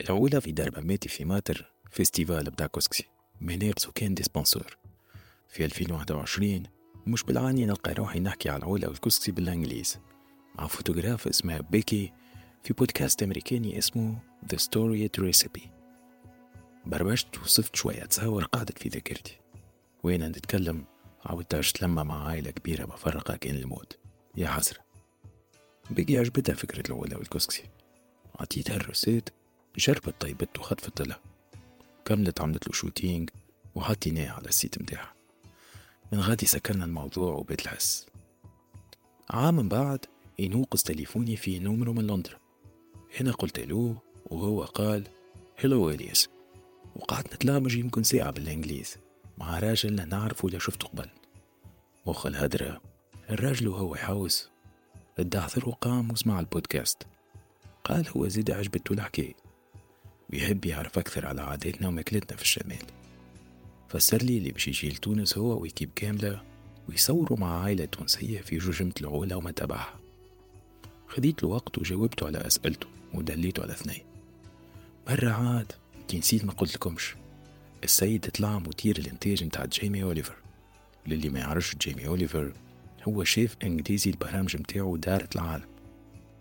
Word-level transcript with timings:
الأولى 0.00 0.40
في 0.40 0.52
دار 0.52 0.70
ماماتي 0.76 1.08
في 1.08 1.24
ماتر 1.24 1.72
فيستيفال 1.90 2.50
بتاع 2.50 2.66
كوسكسي 2.66 3.04
منير 3.40 3.74
سكان 3.78 4.14
دي 4.14 4.22
سبونسور 4.22 4.76
في 5.48 5.64
2021 5.64 6.62
مش 7.06 7.22
بالعاني 7.22 7.66
نلقى 7.66 7.92
روحي 7.92 8.20
نحكي 8.20 8.48
على 8.48 8.62
العلا 8.62 8.88
والكسكسي 8.88 9.32
بالانجليز 9.32 9.98
مع 10.58 10.66
فوتوغراف 10.66 11.28
اسمها 11.28 11.60
بيكي 11.60 12.12
في 12.62 12.72
بودكاست 12.72 13.22
أمريكاني 13.22 13.78
اسمه 13.78 14.18
The 14.52 14.56
Story 14.58 15.08
Recipe. 15.20 15.68
بربشت 16.86 17.38
وصفت 17.38 17.76
شوية 17.76 18.04
تصور 18.04 18.44
قعدت 18.44 18.78
في 18.78 18.88
ذاكرتي 18.88 19.38
وين 20.02 20.24
نتكلم 20.28 20.84
عاودت 21.24 21.82
لما 21.82 22.02
مع 22.02 22.28
عائلة 22.28 22.50
كبيرة 22.50 22.86
مفرقة 22.86 23.36
كان 23.36 23.56
الموت 23.56 23.98
يا 24.36 24.48
حسرة 24.48 24.78
بقي 25.90 26.16
عجبتها 26.16 26.54
فكرة 26.54 26.92
العولة 26.92 27.16
والكسكسي 27.16 27.64
عطيتها 28.38 28.76
ال 28.76 28.82
recette 28.82 29.28
جربت 29.78 30.14
طيبت 30.20 30.58
وخطفت 30.58 31.02
لها 31.02 31.20
كملت 32.04 32.40
عملت 32.40 32.68
له 32.68 32.72
shooting 32.74 33.30
وحطيناه 33.74 34.30
على 34.30 34.48
ال 34.48 34.55
site 34.55 34.82
متاعها 34.82 35.14
من 36.12 36.20
غادي 36.20 36.46
سكرنا 36.46 36.84
الموضوع 36.84 37.32
وبيت 37.32 37.62
الحس. 37.62 38.06
عام 39.30 39.56
من 39.56 39.68
بعد 39.68 40.06
ينوقز 40.38 40.82
تليفوني 40.82 41.36
في 41.36 41.58
نمرة 41.58 41.92
من 41.92 42.06
لندن. 42.06 42.30
أنا 43.20 43.32
قلت 43.32 43.58
ألو 43.58 43.96
وهو 44.26 44.62
قال 44.62 45.08
hello 45.56 45.90
إلياس 45.90 46.28
وقعدت 46.96 47.34
نتلامج 47.34 47.74
يمكن 47.76 48.02
ساعة 48.02 48.30
بالإنجليز. 48.30 48.96
مع 49.38 49.58
راجل 49.58 49.96
لا 49.96 50.04
نعرفه 50.04 50.46
ولا 50.46 50.58
شفته 50.58 50.88
قبل. 50.88 51.08
مخ 52.06 52.26
الهدرة 52.26 52.80
الراجل 53.30 53.68
وهو 53.68 53.94
يحوس. 53.94 54.50
الدعثر 55.18 55.68
وقام 55.68 56.10
وسمع 56.10 56.40
البودكاست. 56.40 57.02
قال 57.84 58.08
هو 58.08 58.28
زيد 58.28 58.50
عجبته 58.50 58.92
الحكاية. 58.92 59.47
بيحب 60.30 60.64
يعرف 60.64 60.98
أكثر 60.98 61.26
على 61.26 61.42
عاداتنا 61.42 61.88
وماكلتنا 61.88 62.36
في 62.36 62.42
الشمال. 62.42 62.82
فسر 63.88 64.22
لي 64.22 64.38
اللي 64.38 64.52
باش 64.52 64.68
يجي 64.68 64.88
لتونس 64.88 65.38
هو 65.38 65.60
ويكيب 65.60 65.90
كاملة 65.96 66.42
ويصوروا 66.88 67.38
مع 67.38 67.62
عائلة 67.62 67.84
تونسية 67.84 68.40
في 68.40 68.58
جرجمة 68.58 68.92
العولة 69.00 69.36
وما 69.36 69.50
تبعها. 69.50 70.00
خديت 71.08 71.42
له 71.42 71.48
وقت 71.48 71.78
وجاوبته 71.78 72.26
على 72.26 72.46
أسئلته 72.46 72.86
ودليته 73.14 73.62
على 73.62 73.72
اثنين. 73.72 74.02
مرة 75.08 75.30
عاد 75.30 75.72
كي 76.08 76.18
نسيت 76.18 76.44
ما 76.44 76.52
قلت 76.52 76.74
لكمش. 76.74 77.14
السيد 77.84 78.30
طلع 78.30 78.58
مدير 78.58 78.98
الإنتاج 78.98 79.44
متاع 79.44 79.64
جيمي 79.64 80.02
أوليفر. 80.02 80.36
للي 81.06 81.28
ما 81.28 81.38
يعرفش 81.38 81.76
جيمي 81.76 82.06
أوليفر 82.06 82.52
هو 83.08 83.24
شيف 83.24 83.56
إنجليزي 83.62 84.10
البرامج 84.10 84.56
متاعو 84.56 84.96
دارت 84.96 85.36
العالم. 85.36 85.68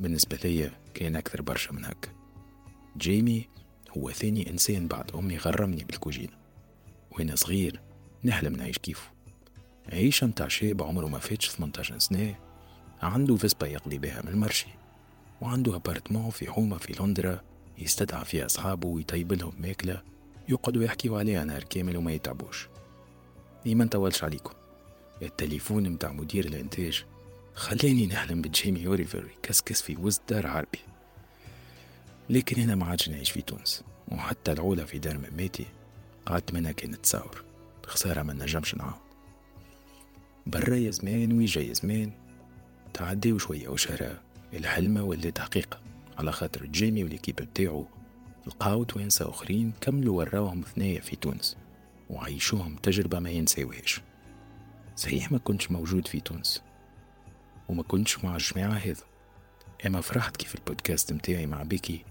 بالنسبة 0.00 0.38
ليا 0.44 0.72
كان 0.94 1.16
أكثر 1.16 1.42
برشا 1.42 1.72
من 1.72 1.84
هكا. 1.84 2.08
جيمي 2.98 3.48
هو 3.98 4.10
ثاني 4.10 4.50
إنسان 4.50 4.88
بعد 4.88 5.10
أمي 5.14 5.36
غرمني 5.36 5.84
بالكوجينة. 5.84 6.32
وأنا 7.10 7.36
صغير 7.36 7.80
نحلم 8.24 8.56
نعيش 8.56 8.78
كيفه. 8.78 9.10
عيشة 9.92 10.26
متاع 10.26 10.48
شاب 10.48 10.82
عمره 10.82 11.06
ما 11.06 11.18
فاتش 11.18 11.50
18 11.50 11.98
سنة 11.98 12.34
عنده 13.02 13.36
Vespa 13.36 13.66
يقضي 13.66 13.98
بها 13.98 14.22
من 14.22 14.28
المرشي 14.28 14.68
وعنده 15.40 15.76
appartement 15.76 16.30
في 16.30 16.50
حومة 16.50 16.78
في 16.78 17.02
لندرا 17.02 17.40
يستدعى 17.78 18.24
فيها 18.24 18.46
أصحابه 18.46 18.88
ويطيب 18.88 19.32
لهم 19.32 19.52
ماكلة 19.60 20.02
يقعدوا 20.48 20.82
يحكيوا 20.82 21.18
عليها 21.18 21.44
نهار 21.44 21.64
كامل 21.64 21.96
وما 21.96 22.12
يتعبوش. 22.12 22.68
ديما 23.64 23.84
نطولش 23.84 24.24
عليكم. 24.24 24.52
التليفون 25.22 25.88
متاع 25.90 26.12
مدير 26.12 26.44
الإنتاج 26.44 27.04
خلاني 27.54 28.06
نحلم 28.06 28.42
بجيمي 28.42 28.86
أوليفر 28.86 29.30
يكسكس 29.38 29.82
في 29.82 29.96
وسط 29.96 30.22
دار 30.28 30.46
عربي. 30.46 30.78
لكن 32.30 32.62
أنا 32.62 32.74
ما 32.74 32.86
عادش 32.86 33.08
نعيش 33.08 33.30
في 33.30 33.42
تونس. 33.42 33.84
وحتى 34.08 34.52
العولة 34.52 34.84
في 34.84 34.98
دار 34.98 35.18
مماتي 35.18 35.66
قعدت 36.26 36.54
منها 36.54 36.72
كانت 36.72 36.96
تصور 36.96 37.44
خسارة 37.86 38.22
ما 38.22 38.32
نجمش 38.32 38.74
نعاود. 38.74 39.00
برا 40.46 40.76
يا 40.76 40.90
زمان 40.90 41.32
ويجا 41.32 41.60
يا 41.60 41.72
زمان. 41.72 42.12
تعديو 42.94 43.38
شوية 43.38 43.68
وشهرة 43.68 44.20
الحلمة 44.52 45.02
ولات 45.02 45.38
حقيقة. 45.38 45.80
على 46.18 46.32
خاطر 46.32 46.66
جيمي 46.66 47.04
والكيب 47.04 47.36
بتاعو. 47.36 47.86
لقاو 48.46 48.84
توانسة 48.84 49.30
أخرين 49.30 49.72
كملوا 49.80 50.18
وراوهم 50.18 50.62
ثنايا 50.74 51.00
في 51.00 51.16
تونس. 51.16 51.56
وعيشوهم 52.10 52.76
تجربة 52.76 53.18
ما 53.18 53.30
ينساوهاش. 53.30 54.00
صحيح 54.96 55.32
ما 55.32 55.38
كنتش 55.38 55.70
موجود 55.70 56.06
في 56.06 56.20
تونس. 56.20 56.62
وما 57.68 57.82
كنتش 57.82 58.24
مع 58.24 58.36
الجماعة 58.36 58.78
هذا 58.78 59.04
أما 59.86 60.00
فرحت 60.00 60.36
كيف 60.36 60.54
البودكاست 60.54 61.12
متاعي 61.12 61.46
مع 61.46 61.62
بيكي. 61.62 62.04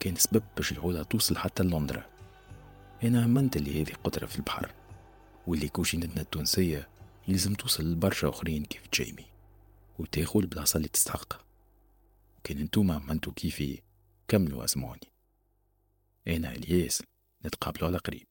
كان 0.00 0.16
سبب 0.16 0.42
باش 0.56 0.72
العلا 0.72 1.02
توصل 1.02 1.36
حتى 1.36 1.62
لندرا 1.62 2.06
أنا 3.02 3.24
أمنت 3.24 3.56
اللي 3.56 3.82
هذه 3.82 3.92
قدرة 4.04 4.26
في 4.26 4.36
البحر 4.36 4.74
واللي 5.46 5.68
كوشينتنا 5.68 6.22
التونسية 6.22 6.88
يلزم 7.28 7.54
توصل 7.54 7.92
لبرشا 7.92 8.28
أخرين 8.28 8.64
كيف 8.64 8.82
جيمي 8.94 9.26
وتاخو 9.98 10.40
البلاصة 10.40 10.76
اللي 10.76 10.88
تستحقها 10.88 11.44
كان 12.44 12.58
انتوما 12.58 12.98
منتو 12.98 13.32
كيفي 13.32 13.82
كملوا 14.28 14.64
اسمعوني 14.64 15.12
أنا 16.28 16.52
إلياس 16.52 17.02
نتقابلوا 17.46 17.88
على 17.88 17.98
قريب. 17.98 18.26